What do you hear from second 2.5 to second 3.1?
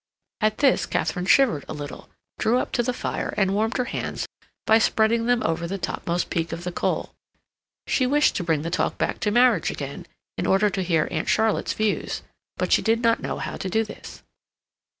up to the